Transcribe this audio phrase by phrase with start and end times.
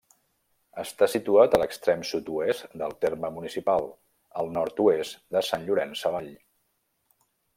[0.83, 3.87] Està situat a l'extrem sud-oest del terme municipal,
[4.43, 6.33] al nord-oest de Sant Llorenç Savall.